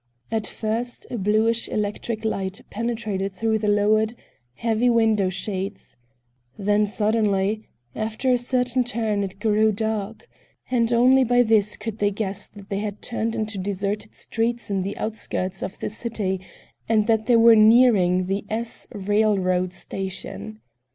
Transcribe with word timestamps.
At 0.31 0.47
first 0.47 1.05
a 1.11 1.17
bluish 1.19 1.67
electric 1.69 2.25
light 2.25 2.63
penetrated 2.71 3.33
through 3.33 3.59
the 3.59 3.67
lowered, 3.67 4.15
heavy 4.55 4.89
window 4.89 5.29
shades; 5.29 5.95
then 6.57 6.87
suddenly, 6.87 7.67
after 7.95 8.31
a 8.31 8.37
certain 8.39 8.83
turn 8.83 9.23
it 9.23 9.39
grew 9.39 9.71
dark, 9.71 10.27
and 10.71 10.91
only 10.91 11.23
by 11.23 11.43
this 11.43 11.77
could 11.77 11.99
they 11.99 12.09
guess 12.09 12.49
that 12.49 12.69
they 12.69 12.79
had 12.79 13.03
turned 13.03 13.35
into 13.35 13.59
deserted 13.59 14.15
streets 14.15 14.71
in 14.71 14.81
the 14.81 14.97
outskirts 14.97 15.61
of 15.61 15.77
the 15.77 15.89
city 15.89 16.41
and 16.89 17.05
that 17.05 17.27
they 17.27 17.35
were 17.35 17.55
nearing 17.55 18.25
the 18.25 18.43
S. 18.49 18.87
railroad 18.95 19.71
station. 19.71 20.61